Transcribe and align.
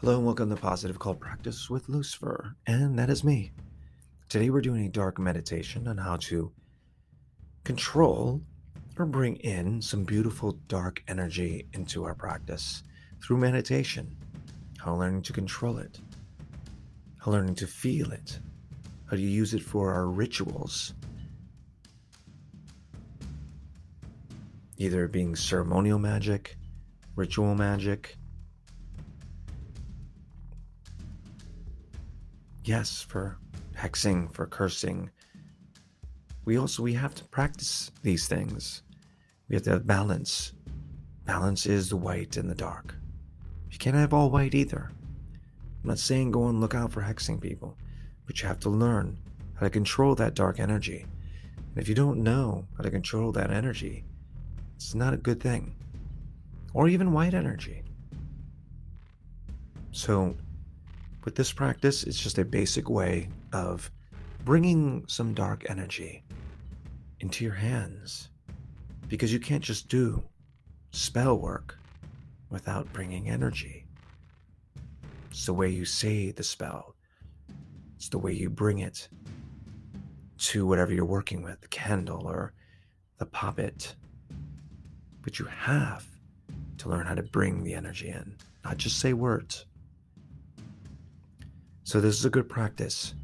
Hello 0.00 0.14
and 0.14 0.24
welcome 0.24 0.48
to 0.48 0.54
Positive 0.54 0.96
Call 0.96 1.16
Practice 1.16 1.68
with 1.68 1.88
Lucifer, 1.88 2.54
and 2.68 2.96
that 2.96 3.10
is 3.10 3.24
me. 3.24 3.50
Today 4.28 4.48
we're 4.48 4.60
doing 4.60 4.86
a 4.86 4.88
dark 4.88 5.18
meditation 5.18 5.88
on 5.88 5.98
how 5.98 6.18
to 6.18 6.52
control 7.64 8.40
or 8.96 9.06
bring 9.06 9.34
in 9.38 9.82
some 9.82 10.04
beautiful 10.04 10.52
dark 10.68 11.02
energy 11.08 11.66
into 11.72 12.04
our 12.04 12.14
practice 12.14 12.84
through 13.20 13.38
meditation. 13.38 14.16
How 14.78 14.94
learning 14.94 15.22
to 15.22 15.32
control 15.32 15.78
it, 15.78 15.98
how 17.16 17.32
learning 17.32 17.56
to 17.56 17.66
feel 17.66 18.12
it, 18.12 18.38
how 19.10 19.16
to 19.16 19.20
use 19.20 19.52
it 19.52 19.64
for 19.64 19.92
our 19.92 20.06
rituals. 20.06 20.94
Either 24.76 25.08
being 25.08 25.34
ceremonial 25.34 25.98
magic, 25.98 26.56
ritual 27.16 27.56
magic, 27.56 28.16
yes, 32.68 33.00
for 33.00 33.38
hexing, 33.74 34.30
for 34.34 34.46
cursing. 34.46 35.10
We 36.44 36.58
also 36.58 36.82
we 36.82 36.92
have 36.92 37.14
to 37.14 37.24
practice 37.24 37.90
these 38.02 38.28
things. 38.28 38.82
We 39.48 39.56
have 39.56 39.62
to 39.64 39.70
have 39.70 39.86
balance. 39.86 40.52
Balance 41.24 41.64
is 41.64 41.88
the 41.88 41.96
white 41.96 42.36
and 42.36 42.48
the 42.50 42.54
dark. 42.54 42.94
You 43.70 43.78
can't 43.78 43.96
have 43.96 44.12
all 44.12 44.30
white 44.30 44.54
either. 44.54 44.90
I'm 45.82 45.88
not 45.88 45.98
saying 45.98 46.30
go 46.30 46.48
and 46.48 46.60
look 46.60 46.74
out 46.74 46.92
for 46.92 47.00
hexing 47.00 47.40
people, 47.40 47.78
but 48.26 48.42
you 48.42 48.48
have 48.48 48.60
to 48.60 48.70
learn 48.70 49.16
how 49.54 49.64
to 49.64 49.70
control 49.70 50.14
that 50.16 50.34
dark 50.34 50.60
energy. 50.60 51.06
And 51.56 51.78
if 51.82 51.88
you 51.88 51.94
don't 51.94 52.22
know 52.22 52.66
how 52.76 52.82
to 52.82 52.90
control 52.90 53.32
that 53.32 53.50
energy, 53.50 54.04
it's 54.76 54.94
not 54.94 55.14
a 55.14 55.18
good 55.18 55.40
thing. 55.40 55.74
Or 56.74 56.86
even 56.88 57.12
white 57.12 57.32
energy. 57.32 57.82
So 59.90 60.36
this 61.34 61.52
practice, 61.52 62.04
it's 62.04 62.20
just 62.20 62.38
a 62.38 62.44
basic 62.44 62.88
way 62.88 63.28
of 63.52 63.90
bringing 64.44 65.04
some 65.08 65.34
dark 65.34 65.68
energy 65.68 66.22
into 67.20 67.44
your 67.44 67.54
hands 67.54 68.28
because 69.08 69.32
you 69.32 69.40
can't 69.40 69.64
just 69.64 69.88
do 69.88 70.22
spell 70.90 71.38
work 71.38 71.78
without 72.50 72.90
bringing 72.92 73.28
energy. 73.28 73.84
It's 75.30 75.46
the 75.46 75.54
way 75.54 75.68
you 75.68 75.84
say 75.84 76.30
the 76.30 76.42
spell, 76.42 76.94
it's 77.96 78.08
the 78.08 78.18
way 78.18 78.32
you 78.32 78.48
bring 78.50 78.78
it 78.78 79.08
to 80.38 80.66
whatever 80.66 80.92
you're 80.92 81.04
working 81.04 81.42
with 81.42 81.60
the 81.60 81.68
candle 81.68 82.26
or 82.26 82.52
the 83.18 83.26
puppet. 83.26 83.94
But 85.22 85.38
you 85.38 85.46
have 85.46 86.06
to 86.78 86.88
learn 86.88 87.06
how 87.06 87.14
to 87.14 87.22
bring 87.22 87.64
the 87.64 87.74
energy 87.74 88.08
in, 88.08 88.34
not 88.64 88.76
just 88.76 88.98
say 88.98 89.12
words. 89.12 89.66
So, 91.88 92.02
this 92.02 92.18
is 92.18 92.26
a 92.26 92.30
good 92.30 92.50
practice. 92.50 93.14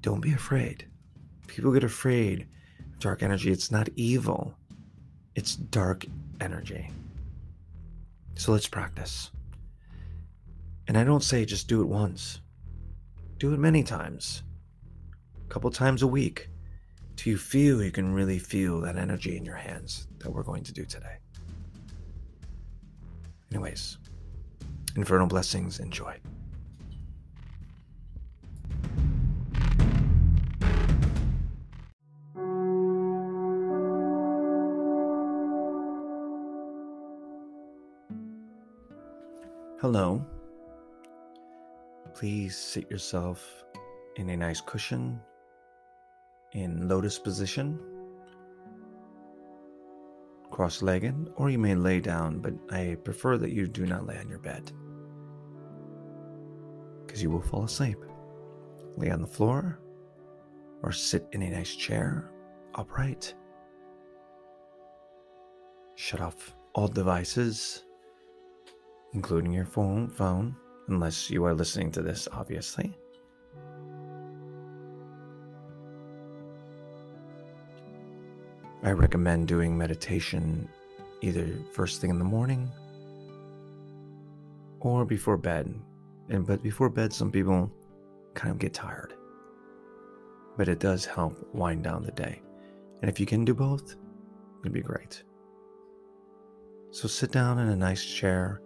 Don't 0.00 0.22
be 0.22 0.32
afraid. 0.32 0.86
People 1.46 1.72
get 1.72 1.84
afraid 1.84 2.48
of 2.80 3.00
dark 3.00 3.22
energy. 3.22 3.50
It's 3.50 3.70
not 3.70 3.90
evil, 3.96 4.54
it's 5.34 5.54
dark 5.54 6.06
energy. 6.40 6.90
So, 8.34 8.52
let's 8.52 8.66
practice. 8.66 9.30
And 10.86 10.96
I 10.96 11.04
don't 11.04 11.22
say 11.22 11.44
just 11.44 11.68
do 11.68 11.82
it 11.82 11.86
once, 11.86 12.40
do 13.36 13.52
it 13.52 13.58
many 13.58 13.82
times, 13.82 14.42
a 15.44 15.52
couple 15.52 15.70
times 15.70 16.00
a 16.00 16.06
week, 16.06 16.48
till 17.16 17.32
you 17.32 17.36
feel 17.36 17.82
you 17.82 17.90
can 17.90 18.14
really 18.14 18.38
feel 18.38 18.80
that 18.80 18.96
energy 18.96 19.36
in 19.36 19.44
your 19.44 19.56
hands 19.56 20.08
that 20.20 20.30
we're 20.30 20.42
going 20.42 20.64
to 20.64 20.72
do 20.72 20.86
today. 20.86 21.18
Anyways, 23.52 23.98
infernal 24.96 25.26
blessings, 25.26 25.78
enjoy. 25.78 26.18
Hello. 39.90 40.22
Please 42.12 42.54
sit 42.58 42.90
yourself 42.90 43.64
in 44.16 44.28
a 44.28 44.36
nice 44.36 44.60
cushion 44.60 45.18
in 46.52 46.86
lotus 46.86 47.18
position, 47.18 47.80
cross 50.50 50.82
legged, 50.82 51.30
or 51.36 51.48
you 51.48 51.58
may 51.58 51.74
lay 51.74 52.00
down, 52.00 52.38
but 52.40 52.52
I 52.68 52.98
prefer 53.02 53.38
that 53.38 53.52
you 53.52 53.66
do 53.66 53.86
not 53.86 54.04
lay 54.04 54.18
on 54.18 54.28
your 54.28 54.40
bed 54.40 54.70
because 57.06 57.22
you 57.22 57.30
will 57.30 57.40
fall 57.40 57.64
asleep. 57.64 57.96
Lay 58.98 59.08
on 59.08 59.22
the 59.22 59.26
floor 59.26 59.80
or 60.82 60.92
sit 60.92 61.26
in 61.32 61.40
a 61.40 61.48
nice 61.48 61.74
chair 61.74 62.30
upright. 62.74 63.32
Shut 65.96 66.20
off 66.20 66.54
all 66.74 66.88
devices 66.88 67.84
including 69.14 69.52
your 69.52 69.64
phone, 69.64 70.08
phone, 70.08 70.54
unless 70.88 71.30
you 71.30 71.44
are 71.44 71.54
listening 71.54 71.90
to 71.92 72.02
this, 72.02 72.28
obviously. 72.32 72.96
I 78.82 78.92
recommend 78.92 79.48
doing 79.48 79.76
meditation 79.76 80.68
either 81.20 81.48
first 81.72 82.00
thing 82.00 82.10
in 82.10 82.18
the 82.18 82.24
morning 82.24 82.70
or 84.80 85.04
before 85.04 85.36
bed. 85.36 85.74
And 86.28 86.46
but 86.46 86.62
before 86.62 86.88
bed 86.88 87.12
some 87.12 87.32
people 87.32 87.70
kind 88.34 88.52
of 88.52 88.58
get 88.58 88.74
tired. 88.74 89.14
But 90.56 90.68
it 90.68 90.78
does 90.78 91.04
help 91.04 91.36
wind 91.52 91.84
down 91.84 92.04
the 92.04 92.12
day. 92.12 92.40
And 93.00 93.10
if 93.10 93.18
you 93.18 93.26
can 93.26 93.44
do 93.44 93.54
both, 93.54 93.96
it'd 94.60 94.72
be 94.72 94.80
great. 94.80 95.22
So 96.90 97.08
sit 97.08 97.32
down 97.32 97.58
in 97.58 97.68
a 97.68 97.76
nice 97.76 98.04
chair 98.04 98.60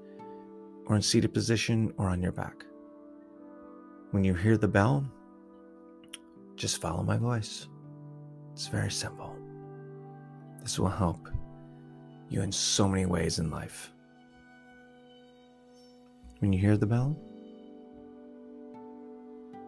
or 0.87 0.97
in 0.97 1.03
seated 1.03 1.33
position 1.33 1.93
or 1.97 2.09
on 2.09 2.23
your 2.23 2.33
back. 2.33 2.65
When 4.11 4.25
you 4.25 4.35
hear 4.35 4.57
the 4.57 4.69
bell, 4.69 5.05
just 6.57 6.81
follow 6.81 7.03
my 7.03 7.17
voice. 7.17 7.69
It's 8.53 8.69
very 8.69 8.91
simple. 8.91 9.37
This 10.61 10.79
will 10.79 10.89
help 10.89 11.29
you 12.29 12.43
in 12.43 12.53
so 12.53 12.87
many 12.87 13.07
ways 13.07 13.39
in 13.39 13.51
life. 13.51 13.93
When 16.41 16.53
you 16.53 16.59
hear 16.59 16.77
the 16.77 16.87
bell, 16.87 17.17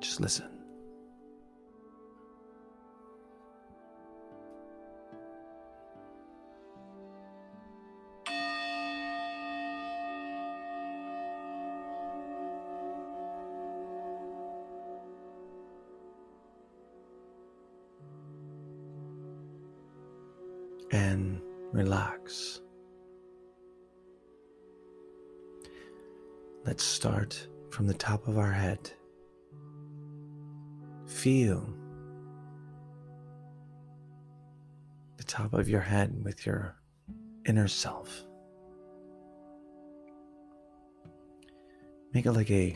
just 0.00 0.20
listen. 0.20 0.53
Let's 26.64 26.82
start 26.82 27.46
from 27.70 27.86
the 27.86 27.92
top 27.92 28.26
of 28.26 28.38
our 28.38 28.50
head. 28.50 28.90
Feel 31.06 31.68
the 35.18 35.24
top 35.24 35.52
of 35.52 35.68
your 35.68 35.82
head 35.82 36.24
with 36.24 36.46
your 36.46 36.74
inner 37.44 37.68
self. 37.68 38.24
Make 42.14 42.24
it 42.24 42.32
like 42.32 42.50
a 42.50 42.74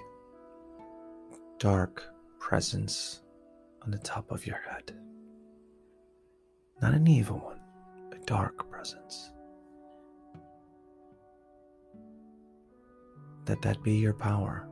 dark 1.59 2.05
presence 2.39 3.23
on 3.83 3.91
the 3.91 3.99
top 3.99 4.31
of 4.31 4.47
your 4.47 4.61
head, 4.69 4.93
not 6.83 6.93
an 6.93 7.07
evil 7.09 7.39
one 7.39 7.61
a 8.13 8.25
dark 8.27 8.69
presence. 8.71 9.31
Let 13.49 13.63
that 13.63 13.83
be 13.83 13.95
your 13.95 14.13
power. 14.13 14.69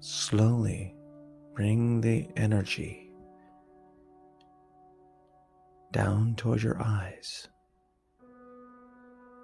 Slowly 0.00 0.94
bring 1.54 2.00
the 2.00 2.28
energy 2.34 3.10
down 5.92 6.34
toward 6.36 6.62
your 6.62 6.80
eyes. 6.82 7.48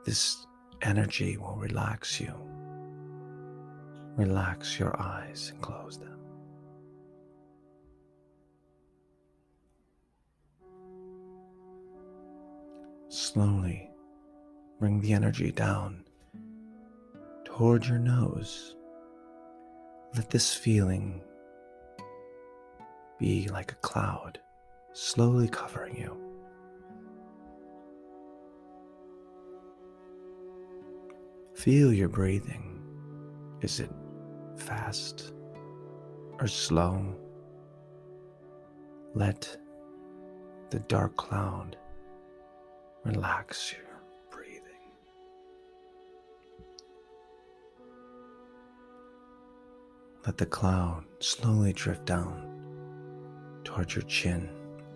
This 0.06 0.46
energy 0.80 1.36
will 1.36 1.56
relax 1.56 2.18
you. 2.18 2.34
Relax 4.16 4.78
your 4.78 4.98
eyes 5.00 5.50
and 5.52 5.60
close 5.60 5.98
them. 5.98 6.18
Slowly 13.08 13.90
bring 14.78 15.00
the 15.00 15.12
energy 15.12 15.52
down 15.52 16.04
toward 17.56 17.86
your 17.86 17.98
nose. 17.98 18.76
Let 20.14 20.30
this 20.30 20.54
feeling 20.54 21.22
be 23.18 23.46
like 23.48 23.72
a 23.72 23.76
cloud 23.76 24.38
slowly 24.94 25.48
covering 25.48 25.96
you. 25.96 26.16
Feel 31.54 31.92
your 31.92 32.08
breathing. 32.08 32.80
Is 33.60 33.80
it 33.80 33.90
fast 34.56 35.34
or 36.40 36.48
slow? 36.48 37.14
Let 39.14 39.58
the 40.70 40.80
dark 40.80 41.16
cloud 41.16 41.76
relax 43.04 43.74
your 43.74 43.91
Let 50.24 50.38
the 50.38 50.46
cloud 50.46 51.04
slowly 51.18 51.72
drift 51.72 52.04
down 52.04 52.48
towards 53.64 53.96
your 53.96 54.04
chin 54.04 54.48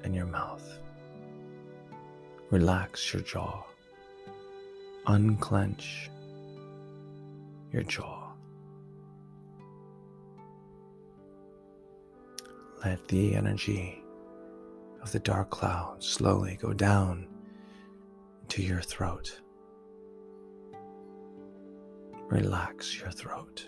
and 0.04 0.14
your 0.14 0.26
mouth. 0.26 0.78
Relax 2.50 3.12
your 3.12 3.22
jaw. 3.22 3.64
Unclench 5.08 6.10
your 7.72 7.82
jaw. 7.82 8.30
Let 12.84 13.08
the 13.08 13.34
energy 13.34 14.04
of 15.02 15.10
the 15.10 15.18
dark 15.18 15.50
cloud 15.50 16.04
slowly 16.04 16.56
go 16.62 16.72
down 16.72 17.26
into 18.42 18.62
your 18.62 18.80
throat. 18.80 19.40
Relax 22.28 23.00
your 23.00 23.10
throat. 23.10 23.66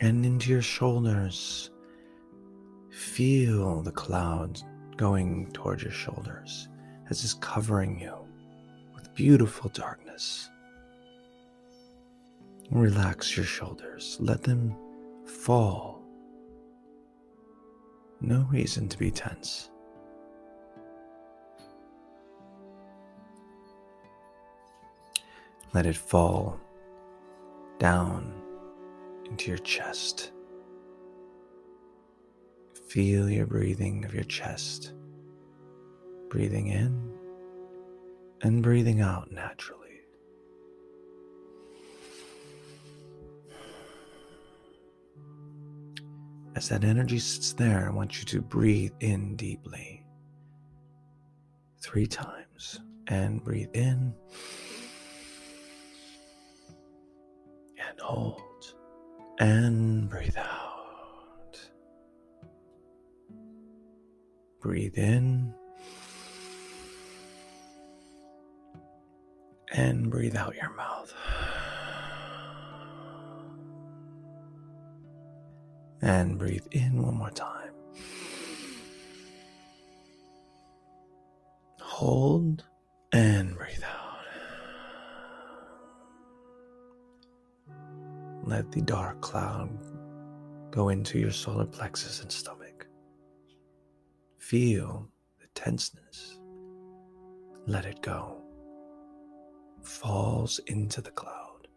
And 0.00 0.24
into 0.24 0.50
your 0.50 0.62
shoulders. 0.62 1.70
Feel 2.90 3.82
the 3.82 3.92
clouds 3.92 4.64
going 4.96 5.50
towards 5.52 5.82
your 5.82 5.92
shoulders 5.92 6.68
as 7.10 7.22
it's 7.24 7.34
covering 7.34 8.00
you 8.00 8.14
with 8.94 9.14
beautiful 9.14 9.70
darkness. 9.70 10.50
Relax 12.70 13.36
your 13.36 13.46
shoulders. 13.46 14.18
Let 14.20 14.42
them 14.42 14.76
fall. 15.24 16.02
No 18.20 18.46
reason 18.50 18.88
to 18.88 18.98
be 18.98 19.10
tense. 19.10 19.70
Let 25.72 25.86
it 25.86 25.96
fall 25.96 26.58
down 27.78 28.34
into 29.30 29.48
your 29.48 29.58
chest. 29.58 30.32
Feel 32.88 33.28
your 33.28 33.46
breathing 33.46 34.04
of 34.04 34.14
your 34.14 34.24
chest. 34.24 34.92
Breathing 36.30 36.68
in 36.68 37.12
and 38.42 38.62
breathing 38.62 39.00
out 39.00 39.30
naturally. 39.30 40.00
As 46.54 46.68
that 46.70 46.82
energy 46.82 47.18
sits 47.18 47.52
there, 47.52 47.88
I 47.88 47.94
want 47.94 48.18
you 48.18 48.24
to 48.24 48.40
breathe 48.40 48.92
in 49.00 49.36
deeply 49.36 50.04
three 51.80 52.06
times 52.06 52.80
and 53.06 53.42
breathe 53.44 53.70
in 53.74 54.12
and 57.78 58.00
hold 58.00 58.74
and 59.38 60.08
breathe 60.08 60.36
out. 60.36 61.58
Breathe 64.60 64.98
in 64.98 65.54
and 69.72 70.10
breathe 70.10 70.36
out 70.36 70.54
your 70.56 70.74
mouth. 70.74 71.14
And 76.00 76.38
breathe 76.38 76.66
in 76.70 77.02
one 77.02 77.16
more 77.16 77.30
time. 77.30 77.72
Hold 81.80 82.64
and 83.12 83.56
breathe 83.56 83.82
out. 83.84 84.07
Let 88.48 88.72
the 88.72 88.80
dark 88.80 89.20
cloud 89.20 89.68
go 90.70 90.88
into 90.88 91.18
your 91.18 91.32
solar 91.32 91.66
plexus 91.66 92.22
and 92.22 92.32
stomach. 92.32 92.86
Feel 94.38 95.06
the 95.38 95.48
tenseness. 95.54 96.38
Let 97.66 97.84
it 97.84 98.00
go. 98.00 98.40
Falls 99.82 100.60
into 100.66 101.02
the 101.02 101.10
cloud. 101.10 101.68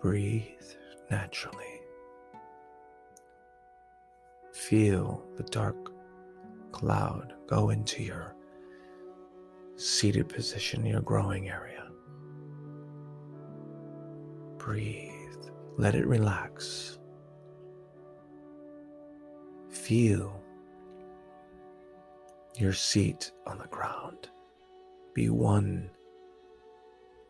Breathe 0.00 0.70
naturally. 1.10 1.80
Feel 4.52 5.26
the 5.36 5.42
dark 5.42 5.90
cloud 6.70 7.34
go 7.48 7.70
into 7.70 8.04
your 8.04 8.36
seated 9.74 10.28
position, 10.28 10.86
your 10.86 11.00
growing 11.00 11.48
area. 11.48 11.85
Breathe. 14.66 15.12
Let 15.76 15.94
it 15.94 16.08
relax. 16.08 16.98
Feel 19.70 20.42
your 22.56 22.72
seat 22.72 23.30
on 23.46 23.58
the 23.58 23.68
ground. 23.68 24.28
Be 25.14 25.30
one 25.30 25.88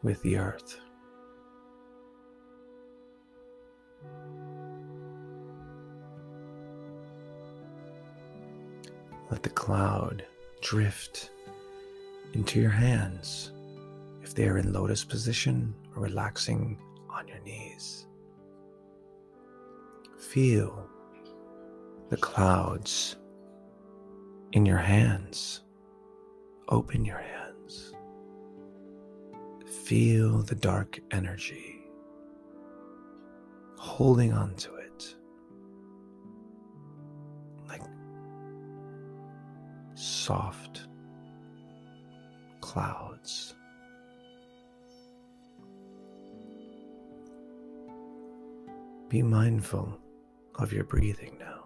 with 0.03 0.23
the 0.23 0.39
earth. 0.39 0.81
Let 9.31 9.43
the 9.43 9.51
cloud 9.51 10.25
drift 10.63 11.29
into 12.33 12.59
your 12.59 12.71
hands 12.71 13.53
if 14.23 14.35
they 14.35 14.49
are 14.49 14.57
in 14.57 14.73
lotus 14.73 15.05
position 15.05 15.75
or 15.95 16.03
relaxing 16.03 16.79
on 17.17 17.27
your 17.27 17.41
knees. 17.41 18.07
Feel 20.19 20.89
the 22.11 22.17
clouds 22.17 23.17
in 24.53 24.67
your 24.67 24.79
hands. 24.79 25.63
Open 26.69 27.05
your 27.05 27.19
hands. 27.19 27.95
Feel 29.85 30.43
the 30.43 30.55
dark 30.55 30.99
energy 31.11 31.73
holding 33.79 34.33
on 34.33 34.55
to 34.57 34.75
it 34.75 35.15
like 37.69 37.83
soft 39.95 40.89
clouds. 42.61 43.55
Be 49.17 49.23
mindful 49.23 49.99
of 50.57 50.75
your 50.75 50.85
breathing 50.85 51.39
now. 51.39 51.65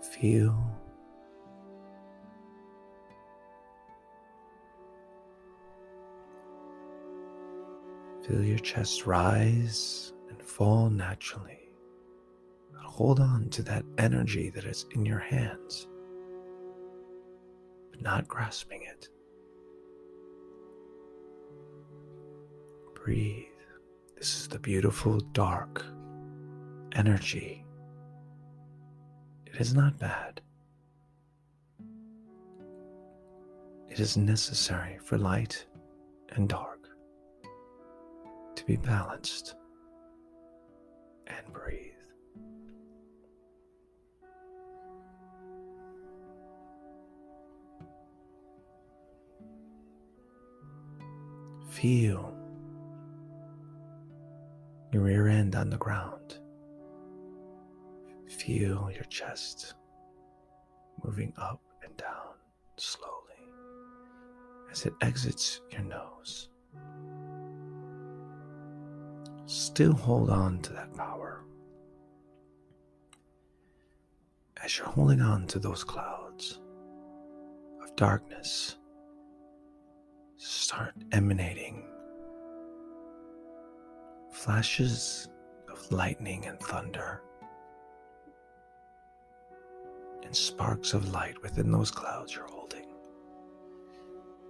Feel 0.00 0.56
Feel 8.26 8.42
your 8.42 8.56
chest 8.56 9.04
rise 9.04 10.14
and 10.30 10.40
fall 10.40 10.88
naturally. 10.88 11.68
But 12.72 12.84
hold 12.84 13.20
on 13.20 13.50
to 13.50 13.62
that 13.64 13.84
energy 13.98 14.48
that 14.54 14.64
is 14.64 14.86
in 14.92 15.04
your 15.04 15.18
hands, 15.18 15.86
but 17.90 18.00
not 18.00 18.26
grasping 18.26 18.84
it. 18.84 19.10
Breathe. 22.94 23.53
Is 24.24 24.48
the 24.48 24.58
beautiful 24.58 25.20
dark 25.34 25.84
energy. 26.94 27.62
It 29.44 29.60
is 29.60 29.74
not 29.74 29.98
bad. 29.98 30.40
It 33.90 34.00
is 34.00 34.16
necessary 34.16 34.98
for 35.04 35.18
light 35.18 35.66
and 36.30 36.48
dark 36.48 36.88
to 38.56 38.64
be 38.64 38.76
balanced 38.76 39.56
and 41.26 41.52
breathe. 41.52 41.92
Feel 51.68 52.33
your 54.94 55.02
rear 55.02 55.26
end 55.26 55.56
on 55.56 55.70
the 55.70 55.76
ground. 55.76 56.38
Feel 58.28 58.88
your 58.94 59.02
chest 59.10 59.74
moving 61.02 61.32
up 61.36 61.60
and 61.84 61.96
down 61.96 62.34
slowly 62.76 63.10
as 64.70 64.86
it 64.86 64.94
exits 65.00 65.60
your 65.68 65.82
nose. 65.82 66.48
Still 69.46 69.94
hold 69.94 70.30
on 70.30 70.60
to 70.60 70.72
that 70.74 70.94
power. 70.96 71.44
As 74.62 74.78
you're 74.78 74.86
holding 74.86 75.20
on 75.20 75.48
to 75.48 75.58
those 75.58 75.82
clouds 75.82 76.60
of 77.82 77.94
darkness, 77.96 78.76
start 80.36 80.94
emanating 81.10 81.82
flashes 84.44 85.28
of 85.72 85.90
lightning 85.90 86.44
and 86.44 86.60
thunder 86.60 87.22
and 90.22 90.36
sparks 90.36 90.92
of 90.92 91.14
light 91.14 91.40
within 91.42 91.72
those 91.72 91.90
clouds 91.90 92.34
you're 92.34 92.46
holding. 92.46 92.84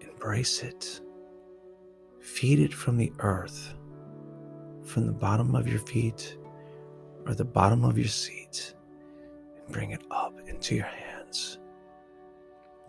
Embrace 0.00 0.64
it. 0.64 1.00
Feed 2.20 2.58
it 2.58 2.74
from 2.74 2.96
the 2.96 3.12
earth, 3.20 3.74
from 4.82 5.06
the 5.06 5.12
bottom 5.12 5.54
of 5.54 5.68
your 5.68 5.78
feet 5.78 6.38
or 7.24 7.34
the 7.34 7.44
bottom 7.44 7.84
of 7.84 7.96
your 7.96 8.08
seat, 8.08 8.74
and 9.56 9.72
bring 9.72 9.92
it 9.92 10.02
up 10.10 10.40
into 10.48 10.74
your 10.74 10.86
hands, 10.86 11.60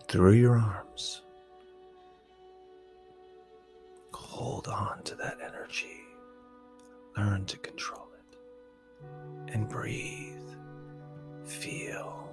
through 0.08 0.34
your 0.34 0.58
arms. 0.58 1.22
Hold 4.12 4.68
on 4.68 5.04
to 5.04 5.16
that 5.16 5.38
energy. 5.46 6.05
Learn 7.18 7.46
to 7.46 7.58
control 7.58 8.08
it. 8.18 9.54
And 9.54 9.70
breathe. 9.70 10.36
Feel. 11.46 12.26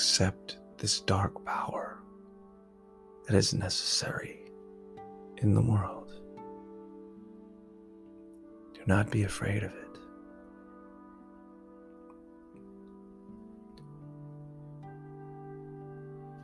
accept 0.00 0.56
this 0.78 1.00
dark 1.00 1.44
power 1.44 1.98
that 3.26 3.36
is 3.36 3.52
necessary 3.52 4.40
in 5.36 5.52
the 5.54 5.60
world. 5.60 6.09
Do 8.80 8.86
not 8.86 9.10
be 9.10 9.24
afraid 9.24 9.62
of 9.62 9.72
it. 9.74 9.98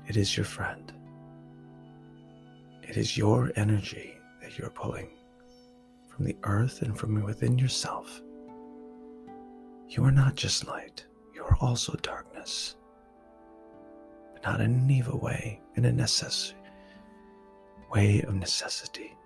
It 0.09 0.17
is 0.17 0.37
your 0.37 0.45
friend. 0.47 0.93
It 2.83 2.97
is 2.97 3.17
your 3.17 3.53
energy 3.57 4.17
that 4.43 4.59
you're 4.59 4.71
pulling 4.71 5.11
from 6.09 6.27
the 6.27 6.37
earth 6.45 6.83
and 6.83 6.97
from 6.99 7.23
within 7.25 7.59
yourself. 7.59 8.23
You 9.89 10.05
are 10.05 10.13
not 10.13 10.37
just 10.37 10.67
light, 10.67 11.05
you 11.35 11.43
are 11.45 11.57
also 11.61 11.95
darkness 12.03 12.77
But 14.33 14.45
not 14.45 14.61
in 14.61 14.73
an 14.75 14.91
evil 14.91 15.19
way, 15.19 15.61
in 15.77 15.87
a 15.87 15.91
necess- 15.93 16.55
way 17.91 18.23
of 18.23 18.35
necessity. 18.35 19.17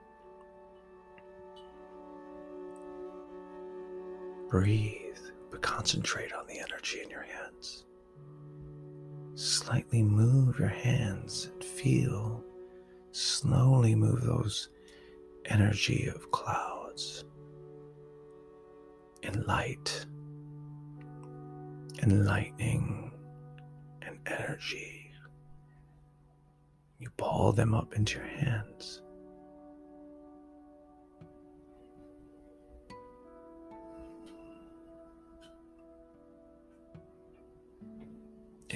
Breathe, 4.51 5.17
but 5.51 5.63
concentrate 5.63 6.33
on 6.35 6.47
the 6.47 6.59
energy 6.59 7.01
in 7.03 7.09
your 7.09 7.23
hands. 7.23 7.87
Slightly 9.35 10.03
move 10.03 10.59
your 10.59 10.69
hands 10.69 11.49
and 11.53 11.65
feel, 11.65 12.45
slowly 13.13 13.95
move 13.95 14.23
those 14.23 14.69
energy 15.47 16.11
of 16.15 16.31
clouds 16.31 17.25
and 19.23 19.47
light 19.47 20.05
and 22.01 22.27
lightning 22.27 23.13
and 24.03 24.19
energy 24.27 25.01
you 27.01 27.09
ball 27.17 27.53
them 27.53 27.75
up 27.75 27.95
into 27.95 28.19
your 28.19 28.29
hands. 28.29 29.01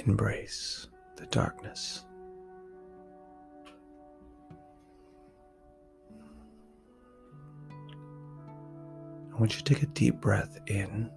Embrace 0.06 0.88
the 1.16 1.24
darkness. 1.26 2.04
I 9.32 9.38
want 9.38 9.52
you 9.52 9.62
to 9.62 9.64
take 9.64 9.82
a 9.82 9.86
deep 9.86 10.20
breath 10.20 10.60
in, 10.66 11.10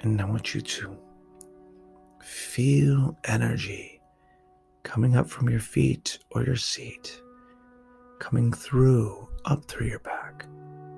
and 0.00 0.20
I 0.20 0.24
want 0.26 0.54
you 0.54 0.60
to 0.60 0.96
feel 2.22 3.16
energy 3.24 4.00
coming 4.82 5.16
up 5.16 5.28
from 5.28 5.48
your 5.48 5.60
feet 5.60 6.18
or 6.32 6.44
your 6.44 6.56
seat, 6.56 7.20
coming 8.18 8.52
through, 8.52 9.26
up 9.46 9.64
through 9.64 9.86
your 9.88 10.00
back, 10.00 10.44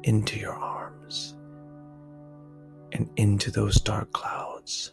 into 0.02 0.38
your 0.38 0.54
arms, 0.54 1.36
and 2.92 3.08
into 3.16 3.52
those 3.52 3.80
dark 3.80 4.12
clouds. 4.12 4.92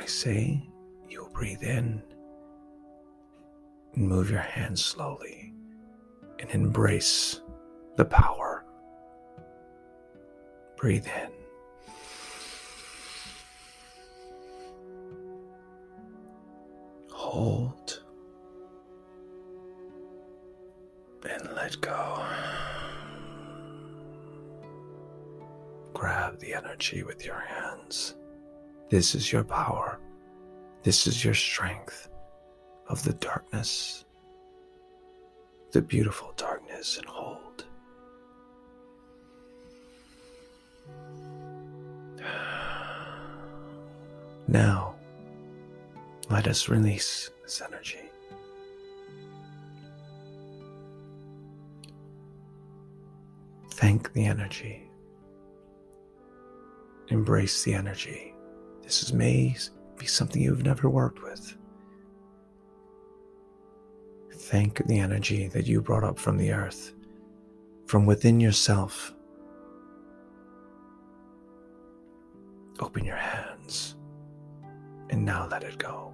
I 0.00 0.06
say, 0.06 0.62
you'll 1.10 1.28
breathe 1.28 1.62
in 1.62 2.02
and 3.94 4.08
move 4.08 4.30
your 4.30 4.40
hands 4.40 4.82
slowly 4.82 5.52
and 6.38 6.50
embrace 6.50 7.42
the 7.96 8.06
power. 8.06 8.64
Breathe 10.78 11.06
in. 11.06 11.30
hold 17.30 18.02
and 21.28 21.54
let 21.54 21.80
go. 21.80 22.24
Grab 25.94 26.40
the 26.40 26.54
energy 26.54 27.02
with 27.04 27.24
your 27.24 27.38
hands. 27.38 28.16
This 28.90 29.14
is 29.14 29.30
your 29.30 29.44
power. 29.44 30.00
This 30.82 31.06
is 31.06 31.24
your 31.24 31.34
strength 31.34 32.08
of 32.88 33.04
the 33.04 33.12
darkness, 33.14 34.04
the 35.70 35.80
beautiful 35.80 36.32
darkness, 36.36 36.98
and 36.98 37.06
hold. 37.06 37.64
Now, 44.48 44.96
let 46.28 46.48
us 46.48 46.68
release 46.68 47.30
this 47.44 47.62
energy. 47.62 48.10
Thank 53.74 54.12
the 54.12 54.24
energy. 54.24 54.90
Embrace 57.10 57.62
the 57.62 57.74
energy. 57.74 58.34
This 58.90 59.04
is, 59.04 59.12
may 59.12 59.56
be 59.98 60.06
something 60.06 60.42
you've 60.42 60.64
never 60.64 60.90
worked 60.90 61.22
with. 61.22 61.56
Thank 64.32 64.84
the 64.88 64.98
energy 64.98 65.46
that 65.46 65.68
you 65.68 65.80
brought 65.80 66.02
up 66.02 66.18
from 66.18 66.36
the 66.36 66.50
earth, 66.50 66.92
from 67.86 68.04
within 68.04 68.40
yourself. 68.40 69.14
Open 72.80 73.04
your 73.04 73.14
hands 73.14 73.94
and 75.10 75.24
now 75.24 75.46
let 75.48 75.62
it 75.62 75.78
go. 75.78 76.12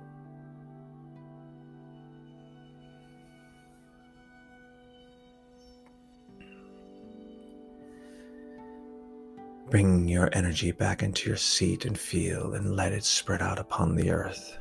Bring 9.77 10.09
your 10.09 10.31
energy 10.33 10.73
back 10.73 11.03
into 11.03 11.29
your 11.29 11.37
seat 11.37 11.85
and 11.85 11.99
feel 11.99 12.55
and 12.55 12.75
let 12.75 12.95
it 12.95 13.05
spread 13.05 13.43
out 13.43 13.59
upon 13.59 13.95
the 13.95 14.11
earth. 14.11 14.57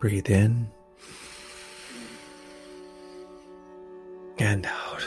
Breathe 0.00 0.30
in 0.30 0.70
and 4.38 4.64
out. 4.64 5.06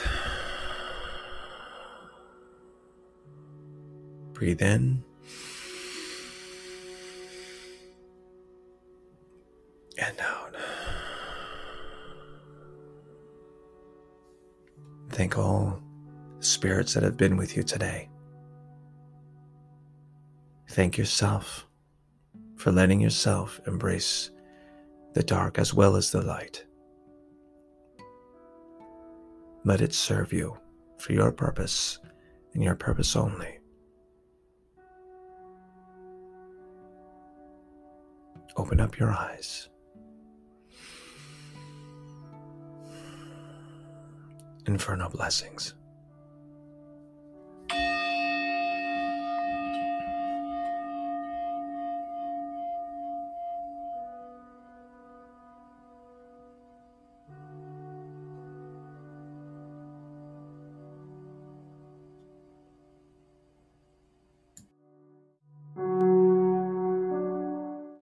Breathe 4.33 4.61
in 4.61 5.03
Thank 15.19 15.37
all 15.37 15.81
spirits 16.39 16.93
that 16.93 17.03
have 17.03 17.17
been 17.17 17.35
with 17.35 17.57
you 17.57 17.61
today. 17.61 18.07
Thank 20.69 20.97
yourself 20.97 21.67
for 22.55 22.71
letting 22.71 23.01
yourself 23.01 23.59
embrace 23.67 24.31
the 25.15 25.23
dark 25.23 25.59
as 25.59 25.73
well 25.73 25.97
as 25.97 26.09
the 26.09 26.21
light. 26.21 26.63
Let 29.65 29.81
it 29.81 29.93
serve 29.93 30.31
you 30.31 30.57
for 30.99 31.11
your 31.11 31.33
purpose 31.33 31.99
and 32.53 32.63
your 32.63 32.75
purpose 32.75 33.17
only. 33.17 33.59
Open 38.55 38.79
up 38.79 38.97
your 38.97 39.11
eyes. 39.11 39.67
Inferno 44.69 45.09
blessings. 45.09 45.78